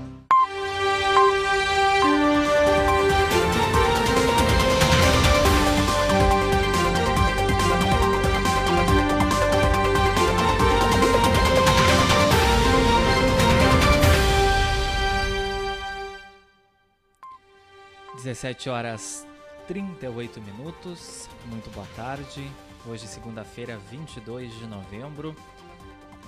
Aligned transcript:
17 18.30 18.70
horas 18.70 19.26
38 19.66 20.40
minutos. 20.40 21.28
Muito 21.46 21.68
boa 21.70 21.86
tarde. 21.96 22.48
Hoje, 22.86 23.08
segunda-feira, 23.08 23.76
22 23.90 24.56
de 24.56 24.68
novembro. 24.68 25.34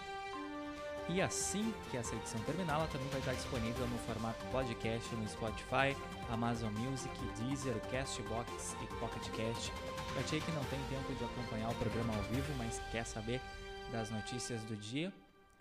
E 1.08 1.22
assim 1.22 1.72
que 1.92 1.98
essa 1.98 2.16
edição 2.16 2.40
terminar, 2.42 2.76
ela 2.76 2.88
também 2.88 3.08
vai 3.10 3.20
estar 3.20 3.34
disponível 3.34 3.88
no 3.88 3.98
formato 4.00 4.44
podcast 4.52 5.16
no 5.16 5.28
Spotify, 5.28 5.96
Amazon 6.30 6.74
Music, 6.74 7.14
Deezer, 7.40 7.80
Castbox 7.92 8.76
e 8.82 8.88
Pocket 8.96 9.30
Cast. 9.30 9.72
Para 10.14 10.24
ti 10.24 10.40
que 10.40 10.52
não 10.52 10.64
tem 10.66 10.80
tempo 10.90 11.14
de 11.14 11.24
acompanhar 11.24 11.70
o 11.70 11.76
programa 11.76 12.16
ao 12.16 12.24
vivo, 12.24 12.52
mas 12.58 12.82
quer 12.92 13.06
saber 13.06 13.40
das 13.92 14.10
notícias 14.10 14.64
do 14.64 14.76
dia, 14.76 15.14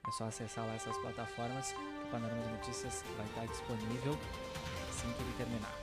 é 0.07 0.11
só 0.11 0.25
acessar 0.25 0.67
lá 0.67 0.75
essas 0.75 0.97
plataformas 0.99 1.75
o 2.05 2.11
Panorama 2.11 2.43
de 2.43 2.53
Notícias 2.53 3.05
vai 3.17 3.27
estar 3.27 3.47
disponível 3.47 4.19
assim 4.91 5.13
que 5.13 5.23
ele 5.23 5.35
terminar. 5.37 5.75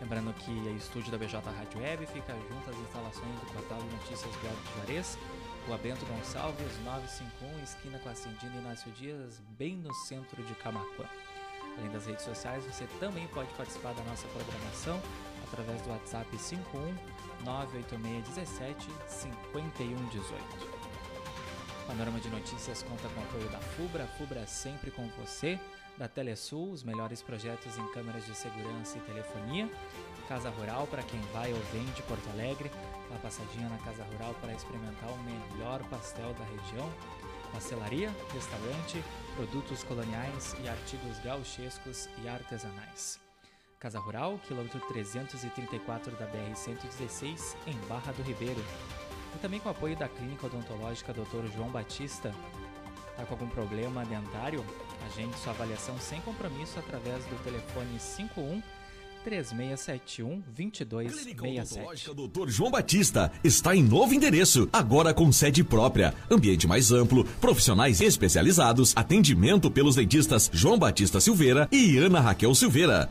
Lembrando 0.00 0.32
que 0.34 0.50
o 0.50 0.76
estúdio 0.76 1.10
da 1.10 1.18
BJ 1.18 1.40
Rádio 1.40 1.80
Web 1.80 2.06
fica 2.06 2.34
junto 2.34 2.70
às 2.70 2.76
instalações 2.76 3.40
do 3.40 3.52
portal 3.52 3.78
de 3.78 3.88
notícias 3.96 4.36
Blog 4.36 4.56
de 4.56 4.74
Juarez, 4.74 5.18
Rua 5.66 5.78
Bento 5.78 6.04
Gonçalves, 6.06 6.78
951, 6.84 7.62
esquina 7.62 7.98
com 7.98 8.08
a 8.10 8.14
Cindina 8.14 8.56
Inácio 8.56 8.92
Dias, 8.92 9.40
bem 9.58 9.76
no 9.76 9.92
centro 9.94 10.42
de 10.42 10.54
Camacuã. 10.56 11.06
Além 11.78 11.90
das 11.90 12.06
redes 12.06 12.24
sociais, 12.24 12.64
você 12.64 12.86
também 13.00 13.26
pode 13.28 13.52
participar 13.54 13.94
da 13.94 14.02
nossa 14.04 14.26
programação 14.28 15.00
através 15.44 15.80
do 15.82 15.90
WhatsApp 15.90 16.38
51 16.38 16.94
98617 17.44 18.88
5118. 19.08 20.85
Panorama 21.86 22.18
de 22.18 22.28
Notícias 22.28 22.82
conta 22.82 23.08
com 23.08 23.20
o 23.20 23.22
apoio 23.22 23.48
da 23.48 23.58
FUBRA, 23.58 24.06
FUBRA 24.18 24.40
é 24.40 24.46
sempre 24.46 24.90
com 24.90 25.06
você, 25.10 25.58
da 25.96 26.08
Telesul, 26.08 26.72
os 26.72 26.82
melhores 26.82 27.22
projetos 27.22 27.78
em 27.78 27.92
câmeras 27.92 28.26
de 28.26 28.34
segurança 28.34 28.98
e 28.98 29.00
telefonia, 29.02 29.70
Casa 30.28 30.50
Rural 30.50 30.86
para 30.88 31.02
quem 31.04 31.20
vai 31.32 31.52
ou 31.52 31.60
vem 31.72 31.84
de 31.92 32.02
Porto 32.02 32.28
Alegre, 32.30 32.70
uma 33.08 33.18
passadinha 33.20 33.68
na 33.68 33.78
Casa 33.78 34.02
Rural 34.02 34.34
para 34.40 34.52
experimentar 34.52 35.08
o 35.10 35.18
melhor 35.18 35.82
pastel 35.84 36.34
da 36.34 36.44
região, 36.44 36.92
pastelaria, 37.52 38.10
restaurante, 38.34 39.02
produtos 39.36 39.84
coloniais 39.84 40.56
e 40.62 40.68
artigos 40.68 41.18
gauchescos 41.20 42.08
e 42.22 42.28
artesanais. 42.28 43.20
Casa 43.78 44.00
Rural, 44.00 44.40
quilômetro 44.46 44.80
334 44.88 46.16
da 46.16 46.26
BR-116, 46.26 47.56
em 47.66 47.76
Barra 47.86 48.12
do 48.12 48.22
Ribeiro. 48.22 48.62
E 49.36 49.38
também 49.38 49.60
com 49.60 49.68
o 49.68 49.72
apoio 49.72 49.94
da 49.94 50.08
Clínica 50.08 50.46
Odontológica 50.46 51.12
Dr. 51.12 51.52
João 51.54 51.68
Batista. 51.68 52.34
Está 53.10 53.24
com 53.26 53.34
algum 53.34 53.48
problema 53.48 54.02
dentário? 54.06 54.64
Agende 55.06 55.38
sua 55.38 55.52
avaliação 55.52 55.94
sem 55.98 56.22
compromisso 56.22 56.78
através 56.78 57.22
do 57.26 57.36
telefone 57.44 58.00
51 58.00 58.62
3671 59.24 60.42
2267. 60.56 62.14
Doutor 62.14 62.48
João 62.48 62.70
Batista 62.70 63.30
está 63.44 63.76
em 63.76 63.82
novo 63.82 64.14
endereço, 64.14 64.68
agora 64.72 65.12
com 65.12 65.30
sede 65.30 65.62
própria, 65.62 66.14
ambiente 66.30 66.66
mais 66.66 66.90
amplo, 66.90 67.24
profissionais 67.38 68.00
especializados, 68.00 68.94
atendimento 68.96 69.70
pelos 69.70 69.96
dentistas 69.96 70.48
João 70.52 70.78
Batista 70.78 71.20
Silveira 71.20 71.68
e 71.70 71.98
Ana 71.98 72.20
Raquel 72.20 72.54
Silveira. 72.54 73.10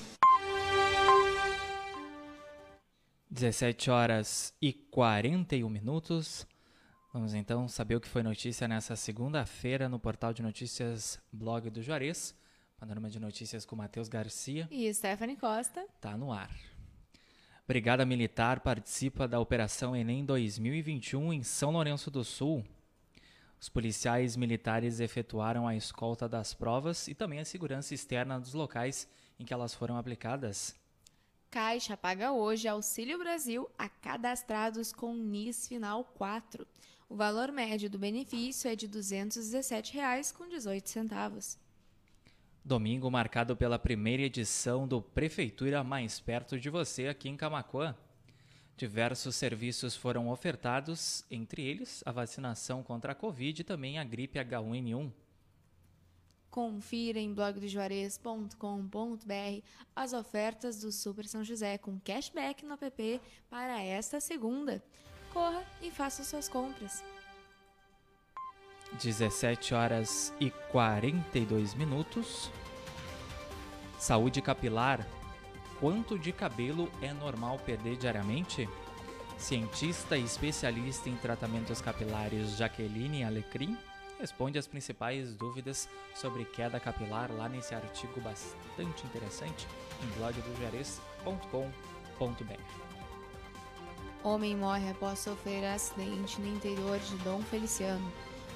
17 3.41 3.89
horas 3.89 4.53
e 4.61 4.71
41 4.71 5.67
minutos. 5.67 6.45
Vamos 7.11 7.33
então 7.33 7.67
saber 7.67 7.95
o 7.95 7.99
que 7.99 8.07
foi 8.07 8.21
notícia 8.21 8.67
nessa 8.67 8.95
segunda-feira 8.95 9.89
no 9.89 9.97
portal 9.99 10.31
de 10.31 10.43
notícias 10.43 11.19
Blog 11.33 11.71
do 11.71 11.81
Juarez. 11.81 12.35
Panorama 12.79 13.09
de 13.09 13.19
notícias 13.19 13.65
com 13.65 13.75
Matheus 13.75 14.07
Garcia. 14.07 14.67
E 14.69 14.93
Stephanie 14.93 15.37
Costa. 15.37 15.83
Tá 15.99 16.15
no 16.15 16.31
ar. 16.31 16.55
Brigada 17.67 18.05
Militar 18.05 18.59
participa 18.59 19.27
da 19.27 19.39
Operação 19.39 19.95
Enem 19.95 20.23
2021 20.23 21.33
em 21.33 21.41
São 21.41 21.71
Lourenço 21.71 22.11
do 22.11 22.23
Sul. 22.23 22.63
Os 23.59 23.69
policiais 23.69 24.37
militares 24.37 24.99
efetuaram 24.99 25.67
a 25.67 25.75
escolta 25.75 26.29
das 26.29 26.53
provas 26.53 27.07
e 27.07 27.15
também 27.15 27.39
a 27.39 27.45
segurança 27.45 27.95
externa 27.95 28.39
dos 28.39 28.53
locais 28.53 29.07
em 29.39 29.45
que 29.45 29.51
elas 29.51 29.73
foram 29.73 29.97
aplicadas. 29.97 30.79
Caixa 31.51 31.95
paga 31.97 32.31
hoje 32.31 32.65
Auxílio 32.65 33.19
Brasil 33.19 33.69
a 33.77 33.89
cadastrados 33.89 34.93
com 34.93 35.13
NIS 35.13 35.67
final 35.67 36.05
4. 36.05 36.65
O 37.09 37.15
valor 37.17 37.51
médio 37.51 37.89
do 37.89 37.99
benefício 37.99 38.69
é 38.69 38.75
de 38.75 38.85
R$ 38.85 38.93
217,18. 38.93 41.57
Domingo 42.63 43.11
marcado 43.11 43.57
pela 43.57 43.77
primeira 43.77 44.23
edição 44.23 44.87
do 44.87 45.01
Prefeitura 45.01 45.83
Mais 45.83 46.21
Perto 46.21 46.57
de 46.57 46.69
Você 46.69 47.09
aqui 47.09 47.27
em 47.27 47.35
Camacuã. 47.35 47.93
Diversos 48.77 49.35
serviços 49.35 49.93
foram 49.93 50.29
ofertados, 50.29 51.25
entre 51.29 51.63
eles 51.63 52.01
a 52.05 52.13
vacinação 52.13 52.81
contra 52.81 53.11
a 53.11 53.15
Covid 53.15 53.61
e 53.61 53.65
também 53.65 53.99
a 53.99 54.05
gripe 54.05 54.39
H1N1. 54.39 55.11
Confira 56.51 57.17
em 57.17 57.33
blogdojuarez.com.br 57.33 59.63
as 59.95 60.11
ofertas 60.11 60.81
do 60.81 60.91
Super 60.91 61.25
São 61.25 61.45
José 61.45 61.77
com 61.77 61.97
cashback 62.01 62.65
no 62.65 62.73
app 62.73 63.21
para 63.49 63.81
esta 63.81 64.19
segunda. 64.19 64.83
Corra 65.31 65.65
e 65.81 65.89
faça 65.89 66.25
suas 66.25 66.49
compras. 66.49 67.01
17 69.01 69.73
horas 69.73 70.33
e 70.41 70.51
42 70.71 71.73
minutos. 71.73 72.51
Saúde 73.97 74.41
capilar. 74.41 75.07
Quanto 75.79 76.19
de 76.19 76.33
cabelo 76.33 76.91
é 77.01 77.13
normal 77.13 77.59
perder 77.59 77.95
diariamente? 77.95 78.67
Cientista 79.37 80.17
e 80.17 80.25
especialista 80.25 81.09
em 81.09 81.15
tratamentos 81.15 81.79
capilares 81.79 82.57
Jaqueline 82.57 83.23
Alecrim 83.23 83.77
responde 84.21 84.59
as 84.59 84.67
principais 84.67 85.33
dúvidas 85.33 85.89
sobre 86.13 86.45
queda 86.45 86.79
capilar 86.79 87.31
lá 87.31 87.49
nesse 87.49 87.73
artigo 87.73 88.21
bastante 88.21 89.03
interessante 89.07 89.67
em 90.03 90.07
blogdojares.com.br. 90.19 92.91
Homem 94.23 94.55
morre 94.55 94.91
após 94.91 95.17
sofrer 95.17 95.65
acidente 95.65 96.39
no 96.39 96.47
interior 96.47 96.99
de 96.99 97.15
Dom 97.23 97.41
Feliciano. 97.41 98.13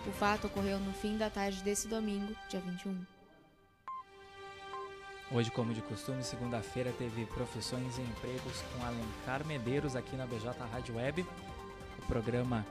O 0.07 0.11
fato 0.11 0.45
ocorreu 0.45 0.79
no 0.79 0.93
fim 0.93 1.17
da 1.17 1.31
tarde 1.31 1.63
desse 1.63 1.87
domingo, 1.87 2.35
dia 2.47 2.59
21. 2.59 3.03
Hoje, 5.31 5.49
como 5.49 5.73
de 5.73 5.81
costume, 5.81 6.23
segunda-feira 6.23 6.93
teve 6.99 7.25
profissões 7.25 7.97
e 7.97 8.01
empregos 8.01 8.61
com 8.61 8.85
Alencar 8.85 9.43
Medeiros 9.47 9.95
aqui 9.95 10.15
na 10.15 10.27
BJ 10.27 10.51
Rádio 10.71 10.97
Web. 10.97 11.25
O 11.97 12.05
programa 12.05 12.63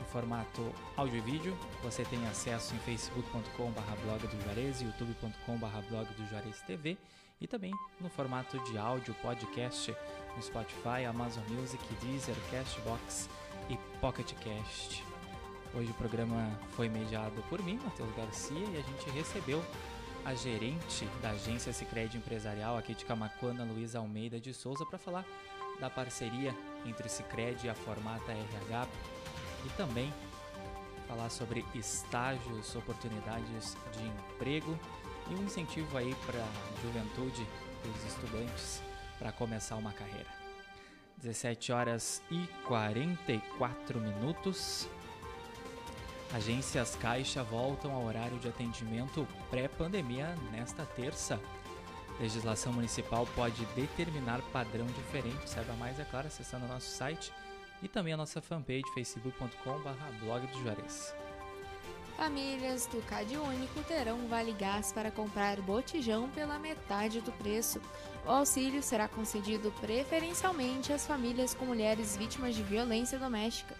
em 0.00 0.04
formato 0.04 0.72
áudio 0.96 1.18
e 1.18 1.20
vídeo. 1.20 1.56
Você 1.82 2.04
tem 2.04 2.26
acesso 2.26 2.74
em 2.74 2.78
facebook.com.br 2.78 4.02
blog 4.04 4.26
do 4.26 4.42
Juarez, 4.42 4.80
youtube.com.br 4.80 5.88
blog 5.88 6.06
do 6.14 6.26
Juarez 6.28 6.60
TV 6.62 6.96
e 7.40 7.46
também 7.46 7.72
no 8.00 8.08
formato 8.08 8.58
de 8.64 8.78
áudio 8.78 9.14
podcast 9.22 9.94
no 10.36 10.42
Spotify, 10.42 11.04
Amazon 11.08 11.44
Music, 11.50 11.82
Deezer, 12.02 12.36
Castbox 12.50 13.28
e 13.68 13.76
Pocket 14.00 14.32
Cast. 14.34 15.04
Hoje 15.74 15.90
o 15.90 15.94
programa 15.94 16.58
foi 16.70 16.88
mediado 16.88 17.42
por 17.48 17.62
mim, 17.62 17.78
Matheus 17.84 18.14
Garcia, 18.16 18.56
e 18.56 18.76
a 18.76 18.82
gente 18.82 19.10
recebeu 19.10 19.62
a 20.24 20.34
gerente 20.34 21.06
da 21.20 21.30
agência 21.30 21.72
Sicredi 21.72 22.16
Empresarial 22.16 22.76
aqui 22.76 22.94
de 22.94 23.04
Camacuana, 23.04 23.64
Luísa 23.64 23.98
Almeida 23.98 24.40
de 24.40 24.52
Souza, 24.52 24.84
para 24.86 24.98
falar 24.98 25.24
da 25.78 25.90
parceria 25.90 26.54
entre 26.84 27.06
o 27.06 27.10
Sicredi 27.10 27.66
e 27.66 27.70
a 27.70 27.74
Formata 27.74 28.32
RH 28.32 28.88
e 29.66 29.70
também 29.76 30.12
falar 31.08 31.28
sobre 31.28 31.64
estágios, 31.74 32.74
oportunidades 32.74 33.76
de 33.92 34.06
emprego 34.06 34.78
e 35.30 35.34
um 35.34 35.44
incentivo 35.44 35.96
aí 35.96 36.14
para 36.26 36.40
a 36.40 36.82
juventude, 36.82 37.46
para 37.82 37.90
os 37.90 38.04
estudantes, 38.04 38.82
para 39.18 39.32
começar 39.32 39.76
uma 39.76 39.92
carreira. 39.92 40.28
17 41.18 41.72
horas 41.72 42.22
e 42.30 42.46
44 42.66 44.00
minutos. 44.00 44.88
Agências 46.34 46.96
Caixa 46.96 47.42
voltam 47.42 47.92
ao 47.92 48.04
horário 48.04 48.38
de 48.38 48.48
atendimento 48.48 49.26
pré-pandemia 49.48 50.36
nesta 50.52 50.84
terça. 50.84 51.40
Legislação 52.20 52.72
municipal 52.72 53.26
pode 53.34 53.64
determinar 53.66 54.40
padrão 54.52 54.86
diferente. 54.86 55.48
Saiba 55.48 55.74
mais, 55.74 55.98
é 55.98 56.04
claro, 56.04 56.26
acessando 56.26 56.66
nosso 56.66 56.88
site 56.88 57.32
e 57.82 57.88
também 57.88 58.12
a 58.12 58.16
nossa 58.16 58.40
fanpage 58.40 58.84
facebook.com.br 58.94 60.24
blog 60.24 60.46
do 60.46 60.62
Juarez. 60.62 61.14
Famílias 62.16 62.86
do 62.86 63.02
Cade 63.02 63.36
Único 63.36 63.82
terão 63.82 64.26
Vale 64.26 64.52
Gás 64.52 64.90
para 64.90 65.10
comprar 65.10 65.60
botijão 65.60 66.30
pela 66.30 66.58
metade 66.58 67.20
do 67.20 67.30
preço. 67.32 67.78
O 68.24 68.30
auxílio 68.30 68.82
será 68.82 69.06
concedido 69.06 69.70
preferencialmente 69.80 70.94
às 70.94 71.06
famílias 71.06 71.54
com 71.54 71.66
mulheres 71.66 72.16
vítimas 72.16 72.54
de 72.54 72.62
violência 72.62 73.18
doméstica. 73.18 73.76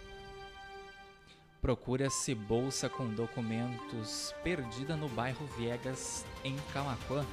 Procura-se 1.59 2.35
bolsa 2.35 2.87
com 2.87 3.07
documentos 3.07 4.33
perdida 4.43 4.95
no 4.95 5.09
bairro 5.09 5.45
Viegas, 5.57 6.23
em 6.43 6.55
Camacuã. 6.71 7.25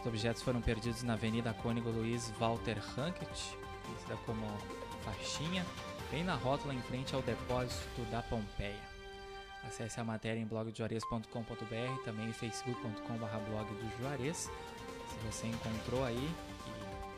Os 0.00 0.06
objetos 0.06 0.42
foram 0.42 0.60
perdidos 0.60 1.02
na 1.02 1.14
Avenida 1.14 1.54
Cônigo 1.54 1.90
Luiz 1.90 2.30
Walter 2.38 2.78
Hankett, 2.96 3.58
conhecida 3.84 4.16
como 4.26 4.46
Faixinha, 5.08 5.64
bem 6.10 6.22
na 6.22 6.34
rótula 6.34 6.74
em 6.74 6.82
frente 6.82 7.14
ao 7.14 7.22
depósito 7.22 8.02
da 8.10 8.22
Pompeia. 8.22 8.76
Acesse 9.66 9.98
a 9.98 10.04
matéria 10.04 10.38
em 10.38 10.44
blogdojuarez.com.br, 10.44 12.04
também 12.04 12.30
facebook.com.br 12.30 13.50
blog 13.50 13.66
do 13.74 13.98
Juarez. 13.98 14.50
Se 15.08 15.18
você 15.24 15.46
encontrou 15.46 16.04
aí 16.04 16.28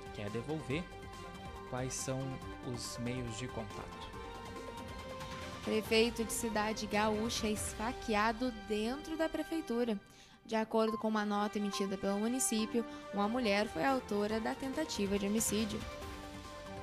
e 0.07 0.17
quer 0.17 0.31
devolver, 0.31 0.85
quais 1.69 1.93
são 1.93 2.21
os 2.73 2.97
meios 2.99 3.37
de 3.37 3.49
contato? 3.49 4.11
Prefeito 5.65 6.25
de 6.25 6.33
cidade 6.33 6.87
gaúcha 6.87 7.49
esfaqueado 7.49 8.53
dentro 8.69 9.17
da 9.17 9.29
prefeitura. 9.29 9.99
De 10.47 10.55
acordo 10.55 10.97
com 10.97 11.09
uma 11.09 11.25
nota 11.25 11.59
emitida 11.59 11.99
pelo 11.99 12.21
município, 12.21 12.85
uma 13.13 13.29
mulher 13.29 13.67
foi 13.67 13.85
autora 13.85 14.39
da 14.39 14.55
tentativa 14.55 15.19
de 15.19 15.27
homicídio. 15.27 15.81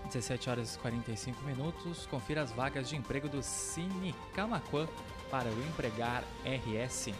17 0.07 0.49
horas 0.49 0.75
e 0.75 0.79
45 0.79 1.43
minutos. 1.43 2.05
Confira 2.07 2.41
as 2.41 2.51
vagas 2.51 2.89
de 2.89 2.95
emprego 2.95 3.27
do 3.27 3.43
Cine 3.43 4.15
Camacuã 4.33 4.87
para 5.29 5.49
o 5.49 5.63
Empregar 5.67 6.23
RS. 6.43 7.13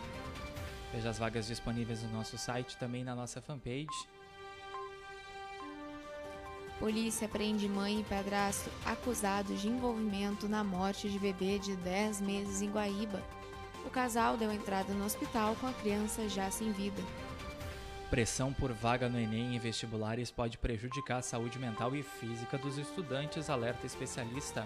Veja 0.93 1.09
as 1.09 1.19
vagas 1.19 1.47
disponíveis 1.47 2.01
no 2.03 2.09
nosso 2.09 2.37
site, 2.37 2.77
também 2.77 3.03
na 3.03 3.13
nossa 3.13 3.41
fanpage. 3.41 3.87
Polícia 6.79 7.27
prende 7.27 7.67
mãe 7.67 7.99
e 7.99 8.03
padrasto 8.03 8.69
acusados 8.85 9.61
de 9.61 9.67
envolvimento 9.67 10.47
na 10.47 10.63
morte 10.63 11.09
de 11.09 11.17
bebê 11.17 11.57
de 11.59 11.75
10 11.75 12.21
meses 12.21 12.61
em 12.61 12.69
Guaíba. 12.69 13.21
O 13.85 13.89
casal 13.89 14.37
deu 14.37 14.51
entrada 14.51 14.93
no 14.93 15.05
hospital 15.05 15.55
com 15.55 15.67
a 15.67 15.73
criança 15.73 16.29
já 16.29 16.51
sem 16.51 16.71
vida. 16.71 17.01
Pressão 18.09 18.53
por 18.53 18.71
vaga 18.71 19.09
no 19.09 19.19
Enem 19.19 19.53
e 19.53 19.59
vestibulares 19.59 20.31
pode 20.31 20.57
prejudicar 20.57 21.17
a 21.17 21.21
saúde 21.21 21.59
mental 21.59 21.93
e 21.93 22.01
física 22.01 22.57
dos 22.57 22.77
estudantes, 22.77 23.49
alerta 23.49 23.85
especialista. 23.85 24.65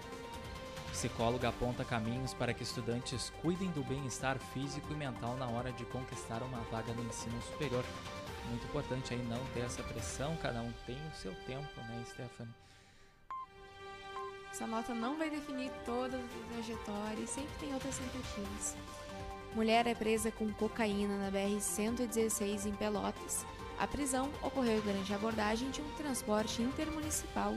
Psicóloga 0.92 1.48
aponta 1.48 1.84
caminhos 1.84 2.32
para 2.32 2.54
que 2.54 2.62
estudantes 2.62 3.32
cuidem 3.42 3.68
do 3.72 3.82
bem-estar 3.82 4.38
físico 4.38 4.92
e 4.92 4.96
mental 4.96 5.36
na 5.36 5.48
hora 5.48 5.72
de 5.72 5.84
conquistar 5.86 6.40
uma 6.40 6.60
vaga 6.70 6.92
no 6.92 7.04
ensino 7.04 7.42
superior. 7.42 7.84
Muito 8.48 8.64
importante 8.64 9.12
aí 9.12 9.22
não 9.24 9.44
ter 9.46 9.60
essa 9.60 9.82
pressão, 9.82 10.36
cada 10.36 10.62
um 10.62 10.72
tem 10.86 10.96
o 10.96 11.16
seu 11.16 11.34
tempo, 11.44 11.80
né, 11.80 12.04
Stephanie? 12.06 12.54
Essa 14.52 14.68
nota 14.68 14.94
não 14.94 15.18
vai 15.18 15.30
definir 15.30 15.72
toda 15.84 16.16
a 16.16 16.52
trajetória 16.52 17.20
e 17.20 17.26
sempre 17.26 17.54
tem 17.58 17.74
outras 17.74 17.98
tentativas. 17.98 18.76
Mulher 19.54 19.86
é 19.86 19.94
presa 19.94 20.30
com 20.30 20.50
cocaína 20.52 21.18
na 21.18 21.30
BR-116 21.30 22.66
em 22.66 22.72
Pelotas. 22.72 23.44
A 23.78 23.86
prisão 23.86 24.30
ocorreu 24.42 24.80
durante 24.80 25.12
a 25.12 25.16
abordagem 25.16 25.70
de 25.70 25.82
um 25.82 25.90
transporte 25.92 26.62
intermunicipal. 26.62 27.54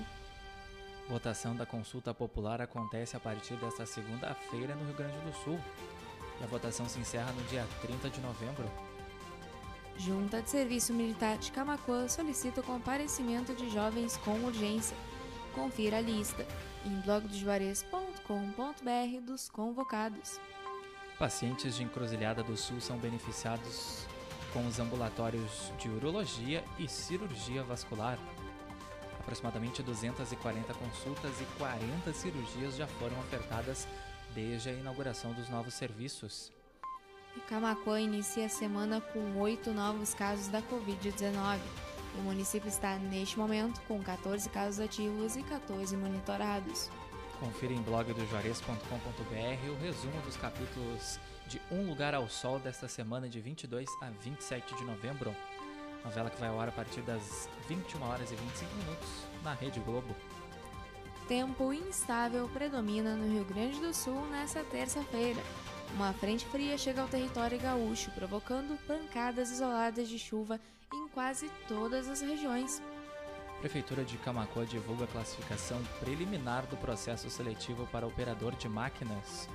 Votação 1.07 1.55
da 1.55 1.65
consulta 1.65 2.13
popular 2.13 2.61
acontece 2.61 3.15
a 3.15 3.19
partir 3.19 3.55
desta 3.55 3.85
segunda-feira 3.85 4.75
no 4.75 4.85
Rio 4.85 4.95
Grande 4.95 5.17
do 5.19 5.33
Sul. 5.43 5.59
E 6.41 6.43
a 6.43 6.47
votação 6.47 6.89
se 6.89 6.99
encerra 6.99 7.31
no 7.31 7.43
dia 7.43 7.65
30 7.81 8.09
de 8.09 8.19
novembro. 8.19 8.69
Junta 9.97 10.41
de 10.41 10.49
Serviço 10.49 10.93
Militar 10.93 11.37
de 11.37 11.51
Camacuã 11.51 12.09
solicita 12.09 12.59
o 12.59 12.63
comparecimento 12.63 13.53
de 13.53 13.69
jovens 13.69 14.17
com 14.17 14.33
urgência. 14.43 14.97
Confira 15.53 15.99
a 15.99 16.01
lista 16.01 16.45
em 16.85 16.99
blogdojuarez.com.br 17.01 19.21
dos 19.25 19.47
convocados. 19.47 20.41
Pacientes 21.17 21.77
de 21.77 21.83
Encruzilhada 21.83 22.43
do 22.43 22.57
Sul 22.57 22.81
são 22.81 22.97
beneficiados 22.97 24.05
com 24.51 24.67
os 24.67 24.79
ambulatórios 24.79 25.71
de 25.79 25.87
urologia 25.87 26.61
e 26.77 26.89
cirurgia 26.89 27.63
vascular. 27.63 28.19
Aproximadamente 29.21 29.81
240 29.81 30.73
consultas 30.73 31.39
e 31.39 31.45
40 31.57 32.13
cirurgias 32.13 32.75
já 32.75 32.85
foram 32.85 33.17
ofertadas 33.19 33.87
desde 34.33 34.69
a 34.69 34.73
inauguração 34.73 35.31
dos 35.31 35.47
novos 35.47 35.73
serviços. 35.73 36.51
E 37.33 37.39
Camacuã 37.41 37.99
inicia 37.99 38.47
a 38.47 38.49
semana 38.49 38.99
com 38.99 39.39
oito 39.39 39.71
novos 39.71 40.13
casos 40.13 40.49
da 40.49 40.61
Covid-19. 40.61 41.59
O 42.17 42.21
município 42.23 42.67
está, 42.67 42.97
neste 42.97 43.39
momento, 43.39 43.81
com 43.87 44.03
14 44.03 44.49
casos 44.49 44.81
ativos 44.81 45.37
e 45.37 45.43
14 45.43 45.95
monitorados. 45.95 46.89
Confira 47.39 47.73
em 47.73 47.81
blogdojuarez.com.br 47.81 49.69
o 49.69 49.83
resumo 49.83 50.21
dos 50.21 50.37
capítulos 50.37 51.19
de 51.47 51.61
Um 51.71 51.87
Lugar 51.87 52.15
ao 52.15 52.29
Sol 52.29 52.59
desta 52.59 52.87
semana 52.87 53.27
de 53.27 53.39
22 53.39 53.89
a 54.01 54.09
27 54.09 54.75
de 54.75 54.83
novembro. 54.83 55.35
Novela 56.03 56.29
que 56.29 56.39
vai 56.39 56.49
ao 56.49 56.59
ar 56.59 56.69
a 56.69 56.71
partir 56.71 57.01
das 57.01 57.49
21 57.67 58.01
horas 58.03 58.31
e 58.31 58.35
25 58.35 58.75
minutos 58.75 59.09
na 59.43 59.53
Rede 59.53 59.79
Globo. 59.81 60.15
Tempo 61.27 61.73
instável 61.73 62.47
predomina 62.49 63.15
no 63.15 63.33
Rio 63.33 63.43
Grande 63.45 63.79
do 63.79 63.93
Sul 63.93 64.25
nesta 64.27 64.63
terça-feira. 64.63 65.41
Uma 65.95 66.13
frente 66.13 66.45
fria 66.45 66.77
chega 66.77 67.01
ao 67.01 67.07
território 67.07 67.59
gaúcho, 67.59 68.11
provocando 68.11 68.77
pancadas 68.85 69.51
isoladas 69.51 70.07
de 70.07 70.19
chuva 70.19 70.59
em 70.93 71.07
quase 71.09 71.49
todas 71.67 72.07
as 72.07 72.21
regiões. 72.21 72.81
Prefeitura 73.59 74.03
de 74.03 74.17
Camacoa 74.17 74.65
divulga 74.65 75.05
a 75.05 75.07
classificação 75.07 75.81
preliminar 75.99 76.65
do 76.67 76.77
processo 76.77 77.29
seletivo 77.29 77.87
para 77.87 78.05
operador 78.05 78.55
de 78.55 78.69
máquinas. 78.69 79.49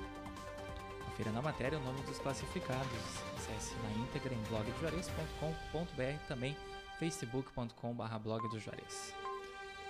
Confira 1.04 1.30
na 1.30 1.42
matéria 1.42 1.78
o 1.78 1.83
nome 1.83 2.00
dos 2.02 2.19
classificados. 2.19 2.88
Acesse 3.37 3.75
na 3.76 3.90
íntegra 4.02 4.35
em 4.35 4.42
blogdojuarez.com.br 4.49 6.26
também 6.26 6.57
facebook.com.br 6.99 8.19
blog 8.23 8.49
do 8.49 8.59
Juarez. 8.59 9.14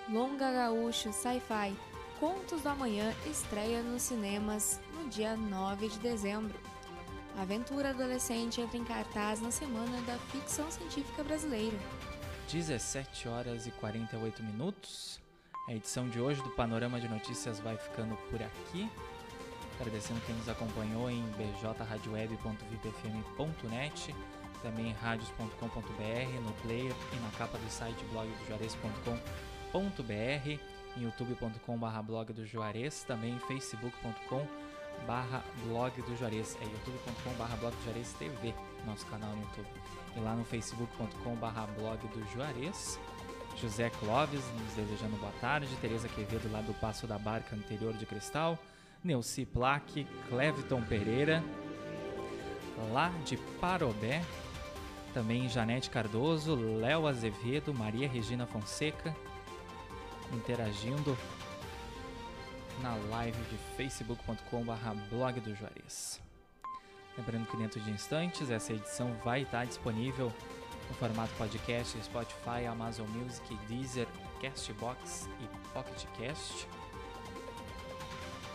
Longa 0.09 0.51
Gaúcho 0.51 1.13
Sci-Fi 1.13 1.75
Contos 2.21 2.61
do 2.61 2.69
Amanhã 2.69 3.15
estreia 3.25 3.81
nos 3.81 4.03
cinemas 4.03 4.79
no 4.93 5.09
dia 5.09 5.35
9 5.35 5.89
de 5.89 5.97
dezembro. 5.97 6.53
A 7.35 7.41
aventura 7.41 7.89
adolescente 7.89 8.61
entra 8.61 8.77
em 8.77 8.83
cartaz 8.83 9.41
na 9.41 9.49
semana 9.49 9.99
da 10.01 10.19
ficção 10.31 10.69
científica 10.69 11.23
brasileira. 11.23 11.79
17 12.51 13.29
horas 13.29 13.65
e 13.65 13.71
48 13.71 14.43
minutos. 14.43 15.21
A 15.69 15.73
edição 15.73 16.09
de 16.09 16.19
hoje 16.19 16.43
do 16.43 16.49
Panorama 16.49 16.99
de 16.99 17.07
Notícias 17.07 17.61
vai 17.61 17.77
ficando 17.77 18.17
por 18.29 18.43
aqui. 18.43 18.91
Agradecendo 19.79 20.19
quem 20.25 20.35
nos 20.35 20.49
acompanhou 20.49 21.09
em 21.09 21.23
bjradioweb.vipfm.net, 21.37 24.13
também 24.61 24.89
em 24.89 24.93
radios.com.br, 24.93 26.41
no 26.43 26.51
player 26.61 26.93
e 27.13 27.15
na 27.21 27.29
capa 27.37 27.57
do 27.57 27.69
site 27.69 28.03
blogdojuarez.com.br 28.11 30.59
em 30.97 31.03
youtube.com.br 31.03 32.01
blog 32.05 32.33
do 32.33 32.45
Juarez, 32.45 33.05
também 33.05 33.33
em 33.33 33.39
facebook.com 33.39 34.45
barra 35.07 35.41
blog 35.63 36.01
do 36.01 36.17
Juarez, 36.17 36.57
é 36.61 36.65
youtube.com 36.65 37.33
barra 37.37 37.55
blog 37.55 37.73
do 37.73 37.83
Juarez 37.85 38.11
TV, 38.13 38.53
nosso 38.85 39.05
canal 39.07 39.31
no 39.35 39.41
YouTube. 39.41 39.67
E 40.15 40.19
lá 40.19 40.35
no 40.35 40.43
facebook.com 40.43 41.35
barra 41.35 41.67
blog 41.67 41.99
do 42.07 42.25
Juarez, 42.33 42.99
José 43.55 43.89
Clóvis 43.89 44.43
nos 44.59 44.73
desejando 44.73 45.17
boa 45.17 45.31
tarde, 45.39 45.67
Tereza 45.79 46.07
Quevedo 46.07 46.51
lá 46.51 46.61
do 46.61 46.73
Passo 46.73 47.07
da 47.07 47.17
Barca 47.17 47.55
Interior 47.55 47.93
de 47.93 48.05
Cristal, 48.05 48.57
Neuci 49.03 49.45
Plaque, 49.45 50.05
Cleviton 50.29 50.81
Pereira, 50.83 51.43
lá 52.91 53.09
de 53.25 53.37
Parobé, 53.59 54.23
também 55.13 55.49
Janete 55.49 55.89
Cardoso, 55.89 56.55
Léo 56.55 57.07
Azevedo, 57.07 57.73
Maria 57.73 58.07
Regina 58.07 58.45
Fonseca, 58.45 59.15
interagindo 60.33 61.17
na 62.81 62.95
live 62.95 63.37
de 63.49 63.57
facebook.com.br 63.75 65.09
blog 65.09 65.39
do 65.39 65.55
Juarez. 65.55 66.30
Lembrando 67.17 67.47
que 67.47 67.57
dentro 67.57 67.79
de 67.79 67.91
instantes 67.91 68.49
essa 68.49 68.73
edição 68.73 69.13
vai 69.23 69.41
estar 69.41 69.65
disponível 69.65 70.31
no 70.87 70.95
formato 70.95 71.33
podcast 71.35 71.97
Spotify, 72.03 72.65
Amazon 72.69 73.07
Music, 73.09 73.55
Deezer, 73.67 74.07
Castbox 74.41 75.29
e 75.39 75.73
PocketCast. 75.73 76.67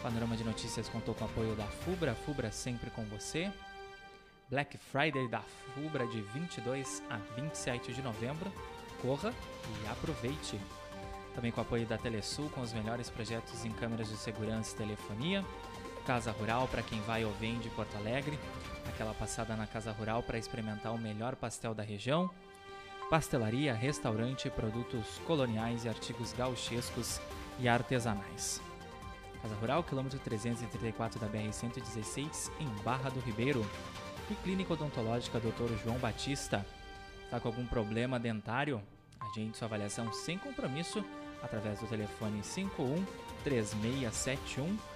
Panorama 0.02 0.36
de 0.36 0.44
Notícias 0.44 0.88
contou 0.88 1.14
com 1.14 1.24
o 1.24 1.28
apoio 1.28 1.54
da 1.54 1.66
FUBRA, 1.66 2.14
FUBRA 2.14 2.50
sempre 2.50 2.90
com 2.90 3.04
você. 3.06 3.52
Black 4.48 4.78
Friday 4.78 5.28
da 5.28 5.42
FUBRA 5.74 6.06
de 6.06 6.20
22 6.20 7.02
a 7.10 7.16
27 7.40 7.92
de 7.92 8.02
novembro. 8.02 8.52
Corra 9.02 9.32
e 9.84 9.88
aproveite! 9.88 10.58
também 11.36 11.52
com 11.52 11.60
o 11.60 11.64
apoio 11.64 11.86
da 11.86 11.98
Telesul, 11.98 12.48
com 12.48 12.62
os 12.62 12.72
melhores 12.72 13.10
projetos 13.10 13.62
em 13.66 13.70
câmeras 13.70 14.08
de 14.08 14.16
segurança 14.16 14.74
e 14.74 14.78
telefonia. 14.78 15.44
Casa 16.06 16.30
Rural 16.30 16.68
para 16.68 16.82
quem 16.82 17.00
vai 17.00 17.24
ou 17.24 17.32
vem 17.32 17.58
de 17.58 17.68
Porto 17.70 17.96
Alegre, 17.96 18.38
aquela 18.88 19.12
passada 19.12 19.56
na 19.56 19.66
Casa 19.66 19.90
Rural 19.90 20.22
para 20.22 20.38
experimentar 20.38 20.94
o 20.94 20.98
melhor 20.98 21.34
pastel 21.34 21.74
da 21.74 21.82
região. 21.82 22.30
Pastelaria, 23.10 23.74
restaurante, 23.74 24.48
produtos 24.48 25.18
coloniais 25.26 25.84
e 25.84 25.88
artigos 25.88 26.32
gauchescos 26.32 27.20
e 27.58 27.68
artesanais. 27.68 28.62
Casa 29.42 29.56
Rural, 29.56 29.82
quilômetro 29.82 30.20
334 30.20 31.18
da 31.18 31.26
BR-116, 31.26 32.52
em 32.60 32.68
Barra 32.84 33.10
do 33.10 33.18
Ribeiro. 33.18 33.66
E 34.30 34.34
Clínica 34.36 34.74
Odontológica 34.74 35.40
Dr. 35.40 35.74
João 35.82 35.98
Batista. 35.98 36.64
Está 37.24 37.40
com 37.40 37.48
algum 37.48 37.66
problema 37.66 38.18
dentário? 38.18 38.80
Agende 39.18 39.56
sua 39.56 39.66
avaliação 39.66 40.12
sem 40.12 40.38
compromisso 40.38 41.04
através 41.42 41.80
do 41.80 41.86
telefone 41.86 42.44
51 42.44 43.04
3671 43.42 44.95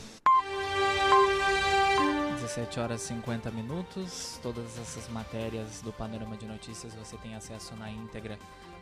17 2.51 2.79
horas 2.81 3.03
e 3.03 3.07
50 3.07 3.49
minutos. 3.51 4.37
Todas 4.43 4.77
essas 4.77 5.07
matérias 5.07 5.81
do 5.81 5.93
Panorama 5.93 6.35
de 6.35 6.45
Notícias 6.45 6.93
você 6.93 7.15
tem 7.15 7.33
acesso 7.33 7.73
na 7.77 7.89
íntegra 7.89 8.37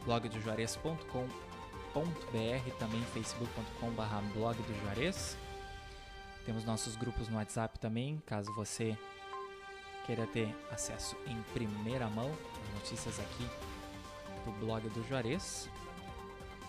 blogdojuarez.com.br, 0.05 2.71
também 2.79 2.99
facebook.com.br 3.13 4.33
blog 4.33 4.57
do 4.57 4.81
Juarez. 4.81 5.37
Temos 6.47 6.65
nossos 6.65 6.95
grupos 6.95 7.29
no 7.29 7.37
WhatsApp 7.37 7.77
também, 7.77 8.19
caso 8.25 8.51
você 8.55 8.97
queira 10.07 10.25
ter 10.25 10.51
acesso 10.71 11.15
em 11.27 11.39
primeira 11.53 12.07
mão 12.07 12.35
às 12.63 12.73
notícias 12.73 13.19
aqui 13.19 13.47
do 14.45 14.51
blog 14.65 14.81
do 14.89 15.07
Juarez. 15.07 15.69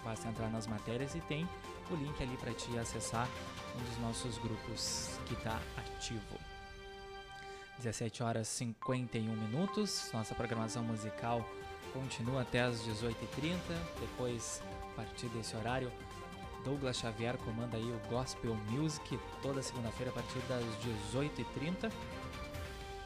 Basta 0.05 0.29
entrar 0.29 0.51
nas 0.51 0.67
matérias 0.67 1.15
e 1.15 1.21
tem 1.21 1.49
o 1.91 1.95
link 1.95 2.23
ali 2.23 2.37
para 2.37 2.53
te 2.53 2.79
acessar 2.79 3.27
um 3.75 3.85
dos 3.85 3.99
nossos 4.01 4.37
grupos 4.37 5.19
que 5.27 5.33
está 5.33 5.59
ativo. 5.79 6.60
17 7.81 8.23
horas 8.23 8.47
51 8.49 9.25
minutos. 9.25 10.11
Nossa 10.13 10.35
programação 10.35 10.85
musical 10.85 11.49
continua 11.95 12.43
até 12.43 12.61
as 12.61 12.83
18h30. 12.83 13.57
Depois, 13.99 14.63
a 14.93 14.97
partir 14.97 15.29
desse 15.29 15.57
horário, 15.57 15.91
Douglas 16.63 16.99
Xavier 16.99 17.39
comanda 17.39 17.79
aí 17.79 17.91
o 17.91 18.09
Gospel 18.11 18.55
Music 18.69 19.19
toda 19.43 19.63
segunda-feira 19.63 20.13
a 20.13 20.15
partir 20.15 20.41
das 20.41 20.63
18h30. 21.15 21.91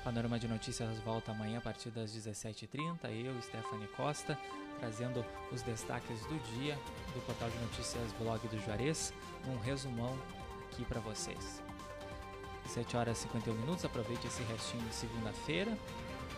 Panorama 0.02 0.38
de 0.40 0.48
Notícias 0.48 0.98
volta 0.98 1.30
amanhã 1.30 1.58
a 1.58 1.62
partir 1.62 1.90
das 1.90 2.10
17h30. 2.10 3.04
Eu, 3.24 3.40
Stephanie 3.42 3.88
Costa, 3.96 4.36
trazendo 4.80 5.24
os 5.52 5.62
destaques 5.62 6.20
do 6.26 6.36
dia 6.58 6.74
do 7.14 7.24
portal 7.24 7.48
de 7.48 7.58
notícias 7.58 8.12
Blog 8.18 8.40
do 8.48 8.60
Juarez, 8.64 9.14
um 9.46 9.56
resumão 9.60 10.18
aqui 10.68 10.84
para 10.84 11.00
vocês. 11.00 11.63
7 12.68 12.96
horas 12.96 13.18
e 13.18 13.22
51 13.22 13.54
minutos. 13.54 13.84
Aproveite 13.84 14.26
esse 14.26 14.42
restinho 14.42 14.86
de 14.88 14.94
segunda-feira. 14.94 15.76